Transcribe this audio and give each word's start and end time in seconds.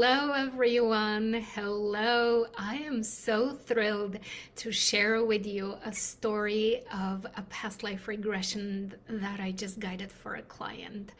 Hello, 0.00 0.30
everyone. 0.30 1.44
Hello. 1.56 2.46
I 2.56 2.76
am 2.76 3.02
so 3.02 3.50
thrilled 3.50 4.20
to 4.54 4.70
share 4.70 5.24
with 5.24 5.44
you 5.44 5.74
a 5.84 5.92
story 5.92 6.84
of 6.94 7.26
a 7.36 7.42
past 7.50 7.82
life 7.82 8.06
regression 8.06 8.94
that 9.08 9.40
I 9.40 9.50
just 9.50 9.80
guided 9.80 10.12
for 10.12 10.36
a 10.36 10.42
client. 10.42 11.10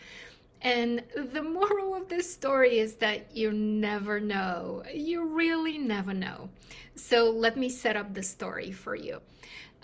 And 0.62 1.04
the 1.14 1.42
moral 1.42 1.94
of 1.94 2.08
this 2.08 2.32
story 2.32 2.78
is 2.78 2.94
that 2.96 3.36
you 3.36 3.52
never 3.52 4.18
know. 4.18 4.82
You 4.92 5.24
really 5.24 5.78
never 5.78 6.12
know. 6.12 6.50
So 6.96 7.30
let 7.30 7.56
me 7.56 7.68
set 7.68 7.96
up 7.96 8.12
the 8.12 8.22
story 8.22 8.72
for 8.72 8.96
you. 8.96 9.20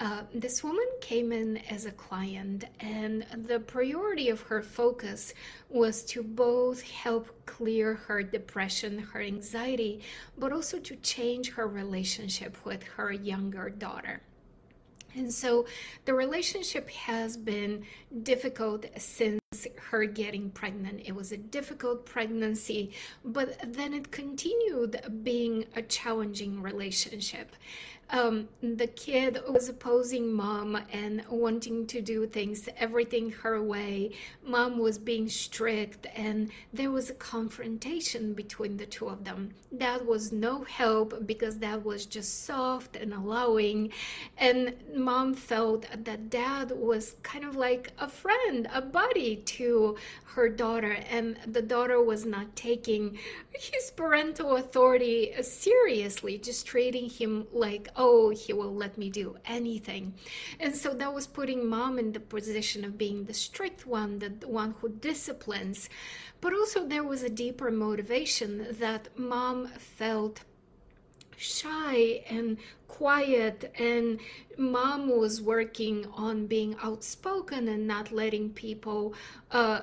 Uh, 0.01 0.23
this 0.35 0.65
woman 0.65 0.87
came 1.01 1.31
in 1.31 1.59
as 1.71 1.87
a 1.87 1.93
client, 1.93 2.65
and 2.81 3.25
the 3.47 3.61
priority 3.61 4.29
of 4.29 4.41
her 4.41 4.61
focus 4.61 5.33
was 5.69 6.03
to 6.03 6.21
both 6.21 6.83
help 6.83 7.29
clear 7.47 7.95
her 7.95 8.21
depression, 8.21 8.99
her 8.99 9.21
anxiety, 9.21 10.01
but 10.37 10.53
also 10.53 10.81
to 10.81 10.97
change 10.97 11.53
her 11.53 11.69
relationship 11.69 12.57
with 12.65 12.83
her 12.83 13.13
younger 13.13 13.71
daughter. 13.71 14.21
And 15.15 15.33
so 15.33 15.67
the 16.07 16.15
relationship 16.15 16.91
has 16.91 17.37
been 17.37 17.85
difficult 18.25 18.87
since 18.99 19.41
her 19.95 20.07
getting 20.07 20.51
pregnant. 20.51 21.01
It 21.05 21.15
was 21.15 21.31
a 21.31 21.37
difficult 21.37 22.05
pregnancy, 22.05 22.91
but 23.25 23.57
then 23.73 23.95
it 23.95 24.11
continued 24.11 25.01
being 25.23 25.67
a 25.77 25.83
challenging 25.83 26.61
relationship 26.61 27.55
um, 28.11 28.49
the 28.63 28.87
kid 28.87 29.41
was 29.49 29.69
opposing 29.69 30.33
mom 30.33 30.79
and 30.93 31.25
wanting 31.29 31.87
to 31.89 32.01
do 32.01 32.27
things, 32.27 32.69
everything 32.79 33.31
her 33.31 33.63
way. 33.63 34.13
Mom 34.45 34.79
was 34.79 34.99
being 34.99 35.29
strict, 35.29 36.07
and 36.15 36.51
there 36.73 36.91
was 36.91 37.11
a 37.11 37.15
confrontation 37.15 38.35
between 38.35 38.77
the 38.77 38.87
two 38.87 39.09
of 39.09 39.25
them. 39.25 39.51
That 39.73 40.05
was 40.07 40.33
no 40.33 40.63
help 40.65 41.27
because 41.27 41.59
that 41.59 41.85
was 41.85 42.07
just 42.07 42.45
soft 42.45 42.97
and 42.97 43.13
allowing. 43.13 43.91
And 44.39 44.75
mom 44.95 45.35
felt 45.35 45.87
that 46.05 46.31
dad 46.31 46.73
was 46.73 47.17
kind 47.23 47.45
of 47.45 47.57
like 47.57 47.93
a 47.99 48.09
friend, 48.09 48.69
a 48.73 48.83
buddy 48.83 49.37
her 50.35 50.49
daughter, 50.49 50.97
and 51.11 51.39
the 51.47 51.63
daughter 51.63 52.03
was 52.03 52.25
not 52.25 52.57
taking 52.57 53.19
his 53.53 53.91
parental 53.91 54.57
authority 54.57 55.33
seriously, 55.43 56.39
just 56.39 56.67
treating 56.67 57.09
him 57.09 57.47
like, 57.53 57.89
oh, 57.97 58.31
he 58.31 58.53
will 58.53 58.75
let 58.75 58.99
me 58.99 59.11
do 59.11 59.37
anything. 59.45 60.15
And 60.59 60.75
so 60.75 60.93
that 60.95 61.15
was 61.15 61.27
putting 61.27 61.69
mom 61.69 61.99
in 61.99 62.13
the 62.13 62.21
position 62.21 62.85
of 62.85 62.99
being 62.99 63.25
the 63.25 63.35
strict 63.35 63.87
one, 63.87 64.19
the 64.19 64.31
one 64.47 64.75
who 64.81 64.89
disciplines. 64.89 65.89
But 66.41 66.53
also, 66.53 66.87
there 66.87 67.05
was 67.05 67.23
a 67.23 67.31
deeper 67.31 67.71
motivation 67.71 68.67
that 68.79 69.19
mom 69.19 69.69
felt 69.69 70.45
shy 71.37 72.23
and 72.29 72.59
quiet 72.89 73.73
and 73.79 74.21
mom 74.57 75.09
was 75.09 75.43
working 75.43 76.07
on 76.15 76.47
being 76.47 76.77
outspoken 76.83 77.69
and 77.69 77.87
not 77.87 78.13
letting 78.13 78.51
people 78.51 79.15
uh, 79.51 79.81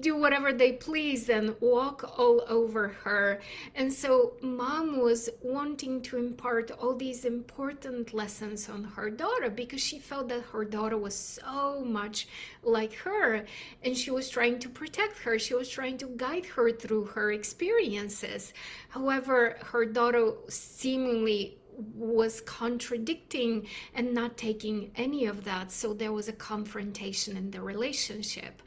do 0.00 0.16
whatever 0.16 0.52
they 0.52 0.72
please 0.72 1.28
and 1.28 1.54
walk 1.60 2.18
all 2.18 2.44
over 2.48 2.88
her. 2.88 3.40
And 3.74 3.92
so 3.92 4.34
mom 4.40 4.98
was 5.00 5.28
wanting 5.42 6.02
to 6.02 6.18
impart 6.18 6.70
all 6.70 6.94
these 6.94 7.24
important 7.24 8.14
lessons 8.14 8.68
on 8.68 8.84
her 8.84 9.10
daughter 9.10 9.50
because 9.50 9.82
she 9.82 9.98
felt 9.98 10.28
that 10.28 10.42
her 10.52 10.64
daughter 10.64 10.96
was 10.96 11.14
so 11.14 11.82
much 11.84 12.28
like 12.62 12.94
her 12.94 13.44
and 13.82 13.96
she 13.96 14.10
was 14.10 14.28
trying 14.28 14.58
to 14.60 14.68
protect 14.68 15.18
her. 15.18 15.38
She 15.38 15.54
was 15.54 15.68
trying 15.68 15.98
to 15.98 16.06
guide 16.16 16.46
her 16.46 16.72
through 16.72 17.06
her 17.06 17.32
experiences. 17.32 18.52
However 18.88 19.56
her 19.72 19.84
daughter 19.84 20.32
seemingly 20.48 21.58
was 21.76 22.40
contradicting 22.40 23.66
and 23.94 24.14
not 24.14 24.36
taking 24.36 24.90
any 24.96 25.26
of 25.26 25.44
that. 25.44 25.70
So 25.70 25.92
there 25.92 26.12
was 26.12 26.28
a 26.28 26.32
confrontation 26.32 27.36
in 27.36 27.50
the 27.50 27.60
relationship. 27.60 28.62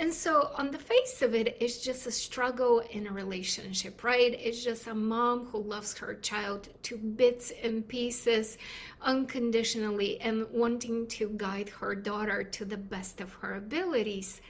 And 0.00 0.14
so, 0.14 0.52
on 0.54 0.70
the 0.70 0.78
face 0.78 1.22
of 1.22 1.34
it, 1.34 1.56
it's 1.58 1.78
just 1.78 2.06
a 2.06 2.12
struggle 2.12 2.84
in 2.92 3.08
a 3.08 3.12
relationship, 3.12 4.04
right? 4.04 4.32
It's 4.32 4.62
just 4.62 4.86
a 4.86 4.94
mom 4.94 5.46
who 5.46 5.58
loves 5.58 5.98
her 5.98 6.14
child 6.14 6.68
to 6.84 6.96
bits 6.96 7.52
and 7.64 7.86
pieces 7.86 8.58
unconditionally 9.02 10.20
and 10.20 10.46
wanting 10.52 11.08
to 11.08 11.32
guide 11.36 11.68
her 11.68 11.96
daughter 11.96 12.44
to 12.44 12.64
the 12.64 12.76
best 12.76 13.20
of 13.20 13.32
her 13.34 13.56
abilities. 13.56 14.40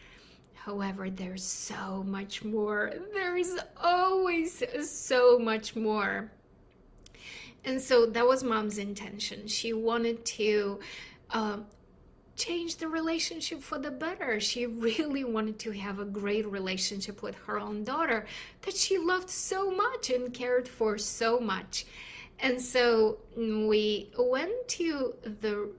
However, 0.53 1.09
there's 1.09 1.45
so 1.45 2.03
much 2.07 2.45
more. 2.45 2.93
There's 3.15 3.55
always 3.83 4.63
so 4.87 5.39
much 5.39 5.75
more. 5.75 6.31
And 7.65 7.81
so 7.81 8.07
that 8.07 8.27
was 8.27 8.43
mom's 8.43 8.79
intention. 8.79 9.47
She 9.47 9.73
wanted 9.73 10.25
to 10.25 10.81
uh, 11.31 11.59
change 12.37 12.77
the 12.77 12.89
relationship 12.89 13.63
for 13.63 13.79
the 13.79 13.91
better. 13.91 14.41
She 14.41 14.67
really 14.89 15.25
wanted 15.25 15.59
to 15.61 15.73
have 15.73 15.99
a 15.99 16.05
great 16.05 16.47
relationship 16.47 17.23
with 17.23 17.35
her 17.47 17.59
own 17.59 17.85
daughter 17.85 18.27
that 18.63 18.77
she 18.77 18.97
loved 18.97 19.29
so 19.29 19.71
much 19.71 20.11
and 20.11 20.33
cared 20.33 20.69
for 20.69 20.97
so 20.97 21.39
much. 21.41 21.85
And 22.41 22.61
so 22.61 23.19
we 23.37 24.13
went 24.17 24.69
to 24.69 25.15
the 25.25 25.73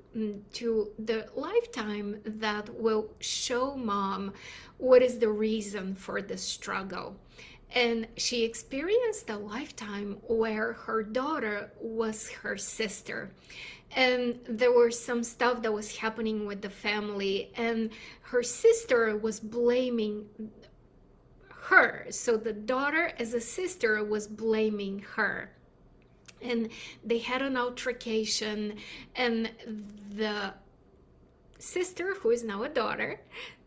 to 0.54 0.90
the 1.00 1.30
lifetime 1.34 2.20
that 2.26 2.70
will 2.74 3.12
show 3.20 3.78
mom 3.78 4.34
what 4.78 5.02
is 5.02 5.20
the 5.20 5.30
reason 5.30 5.96
for 5.96 6.22
the 6.22 6.38
struggle 6.38 7.16
and 7.74 8.08
she 8.18 8.44
experienced 8.44 9.30
a 9.30 9.38
lifetime 9.38 10.18
where 10.28 10.74
her 10.74 11.04
daughter 11.04 11.72
was 11.80 12.30
her 12.30 12.58
sister. 12.58 13.32
And 13.96 14.40
there 14.48 14.72
was 14.72 15.00
some 15.00 15.24
stuff 15.24 15.62
that 15.64 15.74
was 15.74 15.98
happening 15.98 16.46
with 16.46 16.62
the 16.62 16.70
family 16.70 17.52
and 17.56 17.92
her 18.22 18.44
sister 18.44 19.16
was 19.18 19.40
blaming 19.40 20.28
her. 21.50 22.08
So 22.10 22.38
the 22.38 22.54
daughter 22.54 23.14
as 23.20 23.34
a 23.34 23.42
sister 23.42 24.04
was 24.04 24.28
blaming 24.28 25.06
her. 25.16 25.52
And 26.42 26.70
they 27.04 27.20
had 27.20 27.42
an 27.42 27.58
altercation 27.58 28.76
and 29.16 29.52
the 30.10 30.54
sister 31.60 32.16
who 32.16 32.32
is 32.32 32.44
now 32.44 32.64
a 32.64 32.70
daughter 32.70 33.22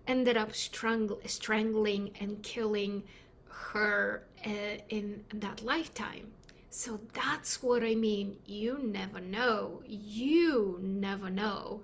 ended 0.06 0.36
up 0.36 0.52
strangling 0.54 2.10
and 2.20 2.42
killing 2.42 3.04
her 3.52 4.24
uh, 4.46 4.78
in 4.88 5.24
that 5.34 5.62
lifetime. 5.62 6.32
So 6.70 6.98
that's 7.12 7.62
what 7.62 7.82
I 7.82 7.94
mean. 7.94 8.38
You 8.46 8.78
never 8.82 9.20
know. 9.20 9.82
You 9.86 10.78
never 10.80 11.28
know. 11.28 11.82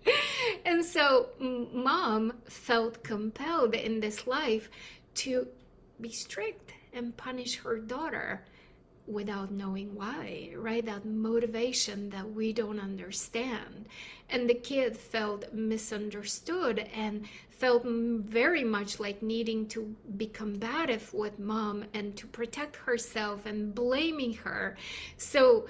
and 0.64 0.82
so, 0.84 1.28
mom 1.38 2.32
felt 2.48 3.04
compelled 3.04 3.74
in 3.74 4.00
this 4.00 4.26
life 4.26 4.70
to 5.16 5.48
be 6.00 6.10
strict 6.10 6.72
and 6.94 7.16
punish 7.16 7.56
her 7.58 7.78
daughter 7.78 8.44
without 9.06 9.50
knowing 9.50 9.94
why, 9.94 10.52
right? 10.56 10.84
That 10.84 11.04
motivation 11.04 12.10
that 12.10 12.32
we 12.32 12.52
don't 12.52 12.78
understand. 12.78 13.88
And 14.30 14.48
the 14.48 14.54
kid 14.54 14.96
felt 14.96 15.52
misunderstood 15.52 16.88
and 16.94 17.26
felt 17.50 17.84
very 17.84 18.64
much 18.64 18.98
like 18.98 19.22
needing 19.22 19.66
to 19.68 19.94
be 20.16 20.26
combative 20.26 21.12
with 21.12 21.38
mom 21.38 21.84
and 21.94 22.16
to 22.16 22.26
protect 22.26 22.76
herself 22.76 23.46
and 23.46 23.74
blaming 23.74 24.34
her. 24.34 24.76
So, 25.16 25.66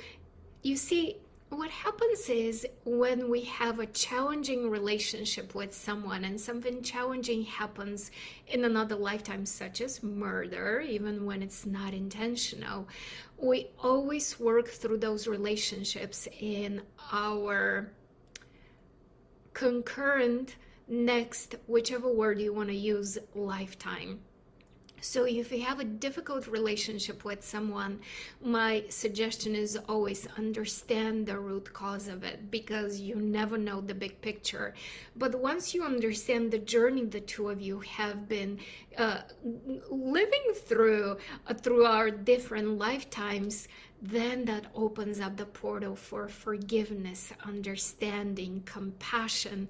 you 0.62 0.76
see, 0.76 1.16
what 1.52 1.70
happens 1.70 2.30
is 2.30 2.66
when 2.84 3.28
we 3.28 3.42
have 3.42 3.78
a 3.78 3.86
challenging 3.86 4.70
relationship 4.70 5.54
with 5.54 5.74
someone 5.74 6.24
and 6.24 6.40
something 6.40 6.82
challenging 6.82 7.42
happens 7.42 8.10
in 8.48 8.64
another 8.64 8.96
lifetime, 8.96 9.44
such 9.44 9.82
as 9.82 10.02
murder, 10.02 10.80
even 10.80 11.26
when 11.26 11.42
it's 11.42 11.66
not 11.66 11.92
intentional, 11.92 12.88
we 13.36 13.68
always 13.78 14.40
work 14.40 14.68
through 14.68 14.96
those 14.96 15.26
relationships 15.26 16.26
in 16.40 16.80
our 17.12 17.92
concurrent 19.52 20.56
next, 20.88 21.56
whichever 21.66 22.10
word 22.10 22.40
you 22.40 22.54
want 22.54 22.70
to 22.70 22.74
use, 22.74 23.18
lifetime. 23.34 24.20
So, 25.04 25.24
if 25.24 25.50
you 25.50 25.62
have 25.62 25.80
a 25.80 25.84
difficult 25.84 26.46
relationship 26.46 27.24
with 27.24 27.44
someone, 27.44 27.98
my 28.40 28.84
suggestion 28.88 29.56
is 29.56 29.76
always 29.88 30.28
understand 30.38 31.26
the 31.26 31.40
root 31.40 31.72
cause 31.72 32.06
of 32.06 32.22
it 32.22 32.52
because 32.52 33.00
you 33.00 33.16
never 33.16 33.58
know 33.58 33.80
the 33.80 33.94
big 33.94 34.20
picture. 34.20 34.74
But 35.16 35.34
once 35.34 35.74
you 35.74 35.82
understand 35.82 36.52
the 36.52 36.60
journey 36.60 37.04
the 37.04 37.20
two 37.20 37.48
of 37.48 37.60
you 37.60 37.80
have 37.80 38.28
been 38.28 38.60
uh, 38.96 39.22
living 39.90 40.54
through 40.54 41.16
uh, 41.48 41.54
through 41.54 41.84
our 41.84 42.08
different 42.08 42.78
lifetimes 42.78 43.66
then 44.02 44.44
that 44.46 44.66
opens 44.74 45.20
up 45.20 45.36
the 45.36 45.46
portal 45.46 45.94
for 45.94 46.26
forgiveness, 46.26 47.32
understanding, 47.44 48.60
compassion, 48.66 49.68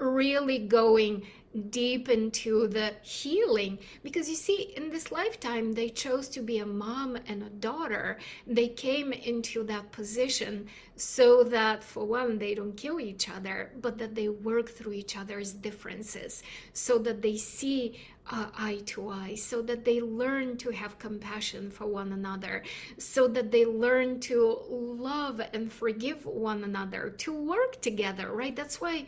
really 0.00 0.58
going 0.58 1.24
deep 1.68 2.08
into 2.08 2.66
the 2.66 2.94
healing. 3.02 3.78
Because 4.02 4.28
you 4.28 4.36
see, 4.36 4.72
in 4.76 4.90
this 4.90 5.12
lifetime, 5.12 5.72
they 5.72 5.90
chose 5.90 6.28
to 6.30 6.40
be 6.40 6.58
a 6.58 6.66
mom 6.66 7.18
and 7.26 7.42
a 7.42 7.50
daughter. 7.50 8.18
They 8.46 8.68
came 8.68 9.12
into 9.12 9.62
that 9.64 9.92
position 9.92 10.66
so 10.96 11.44
that, 11.44 11.84
for 11.84 12.06
one, 12.06 12.38
they 12.38 12.54
don't 12.54 12.76
kill 12.76 13.00
each 13.00 13.28
other, 13.28 13.72
but 13.80 13.98
that 13.98 14.14
they 14.14 14.28
work 14.28 14.70
through 14.70 14.92
each 14.92 15.16
other's 15.16 15.52
differences, 15.52 16.42
so 16.72 16.98
that 16.98 17.22
they 17.22 17.36
see 17.36 18.00
uh, 18.30 18.46
eye 18.56 18.80
to 18.86 19.08
eye, 19.08 19.34
so 19.34 19.60
that 19.62 19.84
they 19.84 20.00
learn 20.00 20.56
to 20.56 20.70
have 20.70 20.98
compassion 20.98 21.70
for 21.70 21.86
one 21.86 22.12
another, 22.12 22.62
so 22.98 23.26
that 23.26 23.50
they 23.50 23.66
learn 23.66 24.20
to 24.20 24.58
love 24.70 25.40
and 25.52 25.72
forgive 25.72 26.24
one 26.24 26.62
another, 26.62 27.10
to 27.18 27.32
work 27.32 27.80
together, 27.82 28.32
right? 28.32 28.54
That's 28.54 28.80
why 28.80 29.06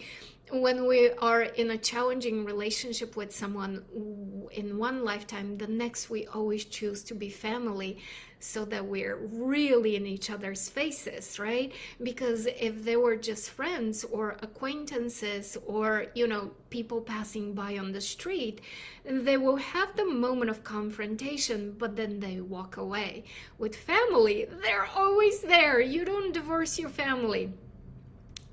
when 0.60 0.86
we 0.86 1.10
are 1.10 1.42
in 1.42 1.70
a 1.70 1.78
challenging 1.78 2.44
relationship 2.44 3.16
with 3.16 3.34
someone 3.34 3.84
in 4.52 4.78
one 4.78 5.04
lifetime, 5.04 5.58
the 5.58 5.66
next 5.66 6.10
we 6.10 6.26
always 6.26 6.64
choose 6.64 7.02
to 7.04 7.14
be 7.14 7.28
family 7.28 7.98
so 8.38 8.64
that 8.66 8.84
we're 8.84 9.16
really 9.16 9.96
in 9.96 10.06
each 10.06 10.28
other's 10.28 10.68
faces, 10.68 11.38
right? 11.38 11.72
Because 12.02 12.46
if 12.46 12.84
they 12.84 12.96
were 12.96 13.16
just 13.16 13.50
friends 13.50 14.04
or 14.04 14.36
acquaintances 14.42 15.56
or, 15.66 16.06
you 16.14 16.26
know, 16.26 16.50
people 16.68 17.00
passing 17.00 17.54
by 17.54 17.78
on 17.78 17.92
the 17.92 18.02
street, 18.02 18.60
they 19.04 19.38
will 19.38 19.56
have 19.56 19.96
the 19.96 20.04
moment 20.04 20.50
of 20.50 20.62
confrontation, 20.62 21.74
but 21.78 21.96
then 21.96 22.20
they 22.20 22.40
walk 22.40 22.76
away. 22.76 23.24
With 23.56 23.74
family, 23.74 24.46
they're 24.62 24.88
always 24.94 25.40
there. 25.40 25.80
You 25.80 26.04
don't 26.04 26.32
divorce 26.32 26.78
your 26.78 26.90
family 26.90 27.52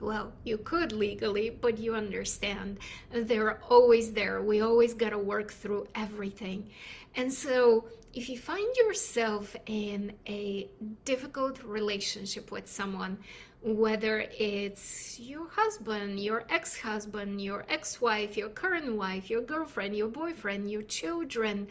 well, 0.01 0.33
you 0.44 0.57
could 0.57 0.92
legally, 0.92 1.50
but 1.50 1.77
you 1.77 1.95
understand 1.95 2.80
they're 3.12 3.62
always 3.69 4.12
there. 4.13 4.42
We 4.42 4.62
always 4.62 4.94
got 4.94 5.12
to 5.12 5.18
work 5.18 5.51
through 5.51 5.88
everything. 5.95 6.69
And 7.15 7.31
so, 7.31 7.86
if 8.13 8.27
you 8.27 8.38
find 8.38 8.75
yourself 8.75 9.56
in 9.68 10.12
a 10.27 10.69
difficult 11.06 11.63
relationship 11.63 12.51
with 12.51 12.68
someone, 12.68 13.18
whether 13.63 14.25
it's 14.38 15.19
your 15.19 15.48
husband, 15.50 16.19
your 16.19 16.44
ex 16.50 16.77
husband, 16.80 17.39
your 17.42 17.63
ex 17.69 18.01
wife, 18.01 18.36
your 18.36 18.50
current 18.50 18.95
wife, 18.95 19.30
your 19.30 19.42
girlfriend, 19.42 19.95
your 19.95 20.07
boyfriend, 20.07 20.69
your 20.69 20.81
children, 20.81 21.68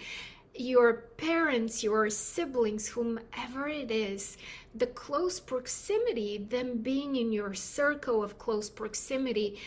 your 0.54 0.92
parents, 1.16 1.82
your 1.82 2.10
siblings, 2.10 2.88
whomever 2.88 3.68
it 3.68 3.90
is, 3.90 4.36
the 4.74 4.86
close 4.86 5.40
proximity, 5.40 6.38
them 6.38 6.78
being 6.78 7.16
in 7.16 7.32
your 7.32 7.54
circle 7.54 8.22
of 8.22 8.38
close 8.38 8.68
proximity, 8.68 9.58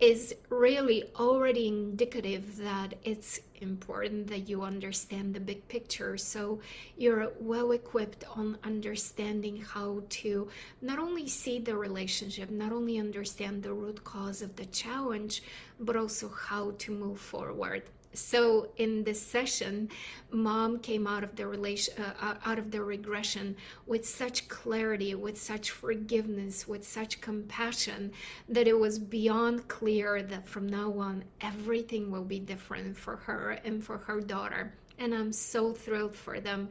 is 0.00 0.34
really 0.48 1.04
already 1.16 1.68
indicative 1.68 2.56
that 2.56 2.94
it's 3.04 3.40
important 3.60 4.28
that 4.28 4.48
you 4.48 4.62
understand 4.62 5.34
the 5.34 5.40
big 5.40 5.68
picture. 5.68 6.16
So 6.16 6.60
you're 6.96 7.32
well 7.38 7.72
equipped 7.72 8.24
on 8.34 8.56
understanding 8.64 9.60
how 9.60 10.02
to 10.08 10.48
not 10.80 10.98
only 10.98 11.28
see 11.28 11.58
the 11.58 11.76
relationship, 11.76 12.50
not 12.50 12.72
only 12.72 12.98
understand 12.98 13.62
the 13.62 13.74
root 13.74 14.02
cause 14.02 14.40
of 14.40 14.56
the 14.56 14.64
challenge, 14.66 15.42
but 15.78 15.96
also 15.96 16.30
how 16.30 16.72
to 16.78 16.92
move 16.92 17.20
forward 17.20 17.82
so 18.12 18.68
in 18.76 19.04
this 19.04 19.20
session 19.20 19.88
mom 20.32 20.78
came 20.80 21.06
out 21.06 21.22
of 21.22 21.36
the 21.36 21.46
relation 21.46 21.94
uh, 22.20 22.34
out 22.44 22.58
of 22.58 22.70
the 22.70 22.82
regression 22.82 23.54
with 23.86 24.06
such 24.06 24.48
clarity 24.48 25.14
with 25.14 25.40
such 25.40 25.70
forgiveness 25.70 26.66
with 26.66 26.86
such 26.86 27.20
compassion 27.20 28.10
that 28.48 28.66
it 28.66 28.78
was 28.78 28.98
beyond 28.98 29.66
clear 29.68 30.22
that 30.22 30.48
from 30.48 30.68
now 30.68 30.92
on 30.98 31.22
everything 31.40 32.10
will 32.10 32.24
be 32.24 32.40
different 32.40 32.96
for 32.96 33.16
her 33.16 33.52
and 33.64 33.82
for 33.84 33.98
her 33.98 34.20
daughter. 34.20 34.72
And 34.98 35.14
i'm 35.14 35.32
so 35.32 35.72
thrilled 35.72 36.14
for 36.14 36.40
them 36.40 36.68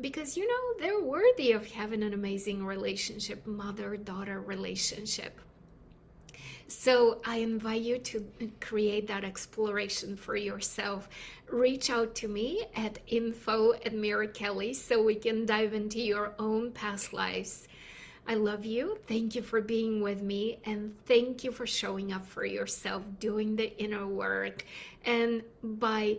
because 0.00 0.36
you 0.36 0.46
know 0.46 0.78
they're 0.78 1.02
worthy 1.02 1.52
of 1.52 1.68
having 1.70 2.02
an 2.02 2.12
amazing 2.12 2.64
relationship 2.64 3.44
mother 3.46 3.96
daughter 3.96 4.40
relationship 4.40 5.40
so 6.72 7.20
I 7.24 7.36
invite 7.38 7.82
you 7.82 7.98
to 7.98 8.24
create 8.60 9.06
that 9.08 9.24
exploration 9.24 10.16
for 10.16 10.36
yourself. 10.36 11.08
Reach 11.48 11.90
out 11.90 12.14
to 12.16 12.28
me 12.28 12.64
at 12.74 12.98
info 13.06 13.72
at 13.74 13.94
Mira 13.94 14.28
Kelley 14.28 14.72
so 14.72 15.02
we 15.02 15.14
can 15.14 15.44
dive 15.44 15.74
into 15.74 16.00
your 16.00 16.34
own 16.38 16.72
past 16.72 17.12
lives. 17.12 17.68
I 18.26 18.34
love 18.34 18.64
you. 18.64 18.98
Thank 19.08 19.34
you 19.34 19.42
for 19.42 19.60
being 19.60 20.00
with 20.00 20.22
me. 20.22 20.60
And 20.64 20.94
thank 21.06 21.44
you 21.44 21.50
for 21.50 21.66
showing 21.66 22.12
up 22.12 22.24
for 22.24 22.44
yourself, 22.44 23.02
doing 23.18 23.56
the 23.56 23.76
inner 23.82 24.06
work. 24.06 24.64
And 25.04 25.42
by 25.62 26.18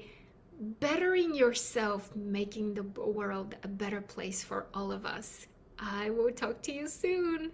bettering 0.60 1.34
yourself, 1.34 2.14
making 2.16 2.74
the 2.74 2.84
world 2.84 3.56
a 3.64 3.68
better 3.68 4.02
place 4.02 4.44
for 4.44 4.68
all 4.74 4.92
of 4.92 5.06
us. 5.06 5.48
I 5.80 6.10
will 6.10 6.32
talk 6.32 6.62
to 6.64 6.74
you 6.74 6.88
soon. 6.88 7.54